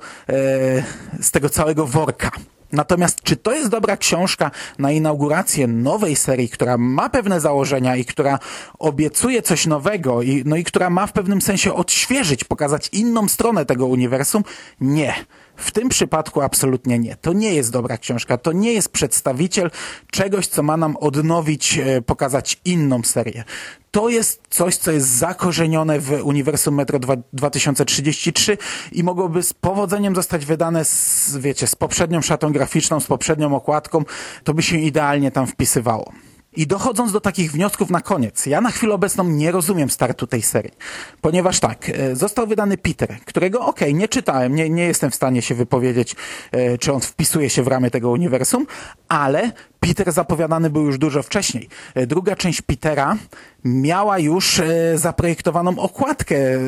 z 1.20 1.30
tego 1.30 1.48
całego 1.48 1.86
worka. 1.86 2.30
Natomiast 2.72 3.22
czy 3.22 3.36
to 3.36 3.52
jest 3.52 3.68
dobra 3.68 3.96
książka 3.96 4.50
na 4.78 4.92
inaugurację 4.92 5.66
nowej 5.66 6.16
serii, 6.16 6.48
która 6.48 6.78
ma 6.78 7.08
pewne 7.08 7.40
założenia 7.40 7.96
i 7.96 8.04
która 8.04 8.38
obiecuje 8.78 9.42
coś 9.42 9.66
nowego, 9.66 10.22
i, 10.22 10.42
no 10.46 10.56
i 10.56 10.64
która 10.64 10.90
ma 10.90 11.06
w 11.06 11.12
pewnym 11.12 11.40
sensie 11.40 11.74
odświeżyć, 11.74 12.44
pokazać 12.44 12.88
inną 12.92 13.28
stronę 13.28 13.66
tego 13.66 13.86
uniwersum? 13.86 14.44
Nie. 14.80 15.14
W 15.58 15.70
tym 15.70 15.88
przypadku 15.88 16.40
absolutnie 16.40 16.98
nie. 16.98 17.16
To 17.16 17.32
nie 17.32 17.54
jest 17.54 17.70
dobra 17.72 17.98
książka. 17.98 18.38
To 18.38 18.52
nie 18.52 18.72
jest 18.72 18.88
przedstawiciel 18.88 19.70
czegoś, 20.10 20.46
co 20.46 20.62
ma 20.62 20.76
nam 20.76 20.96
odnowić, 20.96 21.78
e, 21.78 22.02
pokazać 22.02 22.60
inną 22.64 23.02
serię. 23.02 23.44
To 23.90 24.08
jest 24.08 24.40
coś, 24.50 24.76
co 24.76 24.92
jest 24.92 25.08
zakorzenione 25.08 26.00
w 26.00 26.20
uniwersum 26.24 26.74
Metro 26.74 26.98
dwa- 26.98 27.22
2033 27.32 28.58
i 28.92 29.04
mogłoby 29.04 29.42
z 29.42 29.52
powodzeniem 29.52 30.14
zostać 30.14 30.46
wydane 30.46 30.84
z, 30.84 31.36
wiecie, 31.36 31.66
z 31.66 31.74
poprzednią 31.74 32.22
szatą 32.22 32.52
graficzną, 32.52 33.00
z 33.00 33.06
poprzednią 33.06 33.56
okładką. 33.56 34.04
To 34.44 34.54
by 34.54 34.62
się 34.62 34.78
idealnie 34.78 35.30
tam 35.30 35.46
wpisywało. 35.46 36.12
I 36.58 36.66
dochodząc 36.66 37.12
do 37.12 37.20
takich 37.20 37.52
wniosków 37.52 37.90
na 37.90 38.00
koniec, 38.00 38.46
ja 38.46 38.60
na 38.60 38.70
chwilę 38.70 38.94
obecną 38.94 39.24
nie 39.24 39.50
rozumiem 39.52 39.90
startu 39.90 40.26
tej 40.26 40.42
serii, 40.42 40.72
ponieważ 41.20 41.60
tak, 41.60 41.90
e, 41.90 42.16
został 42.16 42.46
wydany 42.46 42.78
Peter, 42.78 43.16
którego 43.24 43.66
okej, 43.66 43.94
nie 43.94 44.08
czytałem, 44.08 44.54
nie, 44.54 44.70
nie 44.70 44.84
jestem 44.84 45.10
w 45.10 45.14
stanie 45.14 45.42
się 45.42 45.54
wypowiedzieć, 45.54 46.16
e, 46.52 46.78
czy 46.78 46.92
on 46.92 47.00
wpisuje 47.00 47.50
się 47.50 47.62
w 47.62 47.66
ramy 47.66 47.90
tego 47.90 48.10
uniwersum, 48.10 48.66
ale 49.08 49.52
Peter 49.80 50.12
zapowiadany 50.12 50.70
był 50.70 50.86
już 50.86 50.98
dużo 50.98 51.22
wcześniej. 51.22 51.68
E, 51.94 52.06
Druga 52.06 52.36
część 52.36 52.62
Petera 52.62 53.16
miała 53.64 54.18
już 54.18 54.60
e, 54.60 54.98
zaprojektowaną 54.98 55.78
okładkę 55.78 56.36
e, 56.36 56.58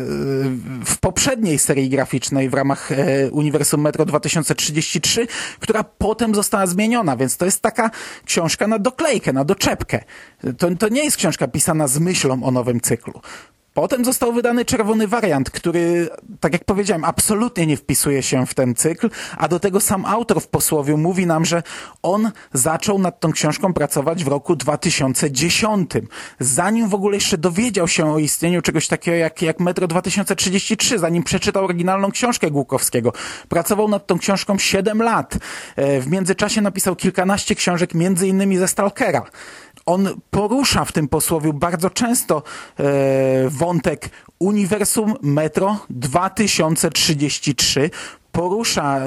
w 0.85 0.97
poprzedniej 1.01 1.59
serii 1.59 1.89
graficznej 1.89 2.49
w 2.49 2.55
ramach 2.55 2.91
Uniwersum 3.33 3.81
Metro 3.81 4.05
2033, 4.05 5.27
która 5.61 5.85
potem 5.85 6.35
została 6.35 6.67
zmieniona, 6.67 7.17
więc 7.17 7.37
to 7.37 7.45
jest 7.45 7.63
taka 7.63 7.91
książka 8.25 8.67
na 8.67 8.79
doklejkę, 8.79 9.33
na 9.33 9.45
doczepkę. 9.45 10.05
To, 10.59 10.75
to 10.79 10.89
nie 10.89 11.05
jest 11.05 11.17
książka 11.17 11.49
pisana 11.49 11.89
z 11.89 11.99
myślą 11.99 12.43
o 12.45 12.51
nowym 12.51 12.81
cyklu. 12.81 13.21
Potem 13.75 14.05
został 14.05 14.33
wydany 14.33 14.65
czerwony 14.65 15.09
wariant, 15.09 15.51
który, 15.51 16.09
tak 16.41 16.53
jak 16.53 16.65
powiedziałem, 16.65 17.05
absolutnie 17.05 17.67
nie 17.67 17.77
wpisuje 17.77 18.23
się 18.23 18.47
w 18.47 18.55
ten 18.55 18.75
cykl, 18.75 19.11
a 19.37 19.49
do 19.49 19.61
tego 19.61 19.81
sam 19.81 20.05
autor 20.05 20.41
w 20.41 20.49
posłowiu 20.49 20.97
mówi 20.97 21.27
nam, 21.27 21.45
że 21.45 21.63
on 22.03 22.31
zaczął 22.53 22.99
nad 22.99 23.21
tą 23.21 23.33
książką 23.33 23.73
pracować 23.73 24.25
w 24.25 24.29
roku 24.29 24.57
2010, 24.57 25.91
zanim 26.41 26.89
w 26.89 26.95
ogóle 26.95 27.17
jeszcze 27.17 27.39
dowiedział 27.39 27.89
się 27.89 28.13
o 28.13 28.19
istnieniu 28.19 28.63
czegoś 28.63 28.89
takiego 28.89 29.17
jak, 29.17 29.43
jak 29.43 29.61
Metro 29.61 29.87
2033, 29.87 30.99
zanim 30.99 31.23
przeczytał 31.23 31.65
oryginalną 31.65 32.11
książkę 32.11 32.51
Głukowskiego. 32.51 33.13
Pracował 33.49 33.89
nad 33.89 34.07
tą 34.07 34.19
książką 34.19 34.59
7 34.59 35.03
lat. 35.03 35.39
E, 35.77 36.01
W 36.01 36.07
międzyczasie 36.07 36.61
napisał 36.61 36.97
kilkanaście 36.97 37.55
książek, 37.55 37.95
między 37.95 38.29
innymi 38.29 38.57
ze 38.57 38.69
Stalkera 38.69 39.23
on 39.91 40.09
porusza 40.31 40.85
w 40.85 40.93
tym 40.93 41.09
posłowiu 41.09 41.53
bardzo 41.53 41.91
często 41.91 42.43
e, 42.79 42.83
wątek 43.49 44.11
uniwersum 44.39 45.15
Metro 45.23 45.79
2033, 45.91 47.91
porusza 48.33 48.99
e, 48.99 49.07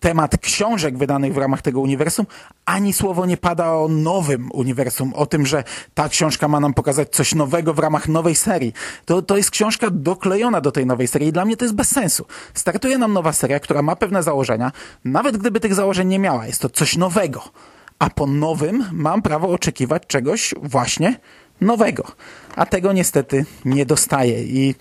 temat 0.00 0.38
książek 0.38 0.98
wydanych 0.98 1.34
w 1.34 1.36
ramach 1.36 1.62
tego 1.62 1.80
uniwersum, 1.80 2.26
ani 2.64 2.92
słowo 2.92 3.26
nie 3.26 3.36
pada 3.36 3.72
o 3.72 3.88
nowym 3.88 4.50
uniwersum, 4.52 5.14
o 5.14 5.26
tym, 5.26 5.46
że 5.46 5.64
ta 5.94 6.08
książka 6.08 6.48
ma 6.48 6.60
nam 6.60 6.74
pokazać 6.74 7.08
coś 7.08 7.34
nowego 7.34 7.74
w 7.74 7.78
ramach 7.78 8.08
nowej 8.08 8.34
serii. 8.34 8.72
To, 9.04 9.22
to 9.22 9.36
jest 9.36 9.50
książka 9.50 9.86
doklejona 9.90 10.60
do 10.60 10.72
tej 10.72 10.86
nowej 10.86 11.08
serii 11.08 11.28
i 11.28 11.32
dla 11.32 11.44
mnie 11.44 11.56
to 11.56 11.64
jest 11.64 11.74
bez 11.74 11.88
sensu. 11.88 12.26
Startuje 12.54 12.98
nam 12.98 13.12
nowa 13.12 13.32
seria, 13.32 13.60
która 13.60 13.82
ma 13.82 13.96
pewne 13.96 14.22
założenia, 14.22 14.72
nawet 15.04 15.36
gdyby 15.36 15.60
tych 15.60 15.74
założeń 15.74 16.08
nie 16.08 16.18
miała, 16.18 16.46
jest 16.46 16.62
to 16.62 16.70
coś 16.70 16.96
nowego 16.96 17.42
a 17.98 18.10
po 18.10 18.26
nowym 18.26 18.84
mam 18.92 19.22
prawo 19.22 19.48
oczekiwać 19.48 20.02
czegoś 20.06 20.54
właśnie 20.62 21.20
nowego. 21.60 22.06
A 22.56 22.66
tego 22.66 22.92
niestety 22.92 23.44
nie 23.64 23.86
dostaję. 23.86 24.44
I 24.44 24.74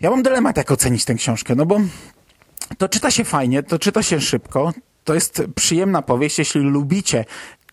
ja 0.00 0.10
mam 0.10 0.22
dylemat, 0.22 0.56
jak 0.56 0.70
ocenić 0.70 1.04
tę 1.04 1.14
książkę, 1.14 1.54
no 1.54 1.66
bo 1.66 1.80
to 2.78 2.88
czyta 2.88 3.10
się 3.10 3.24
fajnie, 3.24 3.62
to 3.62 3.78
czyta 3.78 4.02
się 4.02 4.20
szybko, 4.20 4.72
to 5.04 5.14
jest 5.14 5.42
przyjemna 5.54 6.02
powieść, 6.02 6.38
jeśli 6.38 6.60
lubicie 6.60 7.24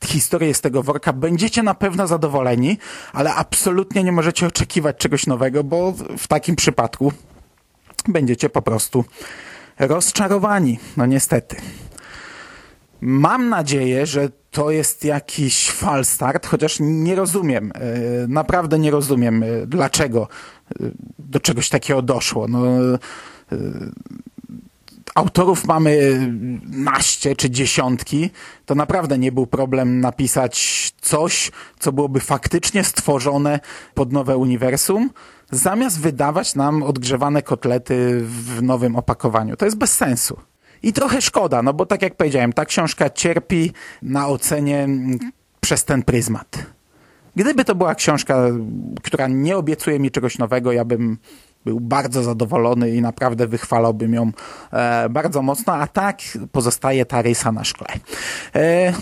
historię 0.05 0.53
z 0.53 0.61
tego 0.61 0.83
worka, 0.83 1.13
będziecie 1.13 1.63
na 1.63 1.73
pewno 1.73 2.07
zadowoleni, 2.07 2.77
ale 3.13 3.35
absolutnie 3.35 4.03
nie 4.03 4.11
możecie 4.11 4.47
oczekiwać 4.47 4.97
czegoś 4.97 5.27
nowego, 5.27 5.63
bo 5.63 5.93
w 6.17 6.27
takim 6.27 6.55
przypadku 6.55 7.11
będziecie 8.07 8.49
po 8.49 8.61
prostu 8.61 9.05
rozczarowani. 9.79 10.79
No 10.97 11.05
niestety. 11.05 11.55
Mam 13.05 13.49
nadzieję, 13.49 14.05
że 14.05 14.29
to 14.51 14.71
jest 14.71 15.05
jakiś 15.05 15.71
falstart, 15.71 16.45
chociaż 16.45 16.77
nie 16.79 17.15
rozumiem, 17.15 17.71
e, 17.75 18.27
naprawdę 18.27 18.79
nie 18.79 18.91
rozumiem, 18.91 19.43
e, 19.43 19.47
dlaczego 19.67 20.27
e, 20.81 20.91
do 21.19 21.39
czegoś 21.39 21.69
takiego 21.69 22.01
doszło. 22.01 22.47
No, 22.47 22.63
autorów 25.15 25.65
mamy 25.65 26.19
naście 26.65 27.35
czy 27.35 27.49
dziesiątki, 27.49 28.29
to 28.65 28.75
naprawdę 28.75 29.17
nie 29.17 29.31
był 29.31 29.47
problem 29.47 29.99
napisać 29.99 30.91
coś, 31.01 31.51
co 31.79 31.91
byłoby 31.91 32.19
faktycznie 32.19 32.83
stworzone 32.83 33.59
pod 33.93 34.11
nowe 34.11 34.37
uniwersum, 34.37 35.09
zamiast 35.51 35.99
wydawać 35.99 36.55
nam 36.55 36.83
odgrzewane 36.83 37.41
kotlety 37.41 38.21
w 38.23 38.61
nowym 38.61 38.95
opakowaniu. 38.95 39.57
To 39.57 39.65
jest 39.65 39.77
bez 39.77 39.93
sensu. 39.93 40.52
I 40.83 40.93
trochę 40.93 41.21
szkoda, 41.21 41.63
no 41.63 41.73
bo 41.73 41.85
tak 41.85 42.01
jak 42.01 42.15
powiedziałem, 42.15 42.53
ta 42.53 42.65
książka 42.65 43.09
cierpi 43.09 43.71
na 44.01 44.27
ocenie 44.27 44.83
mm, 44.83 45.19
przez 45.59 45.85
ten 45.85 46.03
pryzmat. 46.03 46.65
Gdyby 47.35 47.65
to 47.65 47.75
była 47.75 47.95
książka, 47.95 48.45
która 49.03 49.27
nie 49.27 49.57
obiecuje 49.57 49.99
mi 49.99 50.11
czegoś 50.11 50.37
nowego, 50.37 50.71
ja 50.71 50.85
bym 50.85 51.17
był 51.65 51.79
bardzo 51.79 52.23
zadowolony 52.23 52.91
i 52.91 53.01
naprawdę 53.01 53.47
wychwalałbym 53.47 54.13
ją 54.13 54.31
e, 54.71 55.09
bardzo 55.09 55.41
mocno, 55.41 55.73
a 55.73 55.87
tak 55.87 56.19
pozostaje 56.51 57.05
ta 57.05 57.21
rysa 57.21 57.51
na 57.51 57.63
szkle. 57.63 57.87
E, 58.55 58.93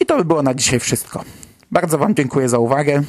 I 0.00 0.06
to 0.06 0.16
by 0.16 0.24
było 0.24 0.42
na 0.42 0.54
dzisiaj 0.54 0.80
wszystko. 0.80 1.24
Bardzo 1.70 1.98
Wam 1.98 2.14
dziękuję 2.14 2.48
za 2.48 2.58
uwagę. 2.58 3.02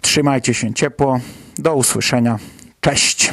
Trzymajcie 0.00 0.54
się 0.54 0.74
ciepło. 0.74 1.20
Do 1.58 1.74
usłyszenia. 1.74 2.38
Cześć. 2.80 3.32